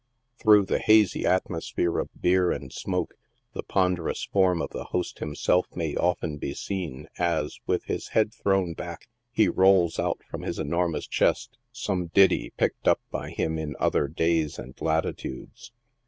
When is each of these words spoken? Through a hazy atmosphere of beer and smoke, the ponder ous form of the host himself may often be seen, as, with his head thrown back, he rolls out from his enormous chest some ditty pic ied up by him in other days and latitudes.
Through 0.39 0.65
a 0.71 0.79
hazy 0.79 1.27
atmosphere 1.27 1.99
of 1.99 2.09
beer 2.19 2.49
and 2.51 2.73
smoke, 2.73 3.13
the 3.53 3.61
ponder 3.61 4.09
ous 4.09 4.23
form 4.25 4.59
of 4.59 4.71
the 4.71 4.85
host 4.85 5.19
himself 5.19 5.67
may 5.75 5.93
often 5.95 6.37
be 6.39 6.55
seen, 6.55 7.07
as, 7.19 7.59
with 7.67 7.83
his 7.83 8.07
head 8.07 8.33
thrown 8.33 8.73
back, 8.73 9.07
he 9.31 9.47
rolls 9.47 9.99
out 9.99 10.19
from 10.27 10.41
his 10.41 10.57
enormous 10.57 11.05
chest 11.05 11.55
some 11.71 12.07
ditty 12.15 12.51
pic 12.57 12.73
ied 12.81 12.87
up 12.87 13.01
by 13.11 13.29
him 13.29 13.59
in 13.59 13.75
other 13.79 14.07
days 14.07 14.57
and 14.57 14.73
latitudes. 14.81 15.71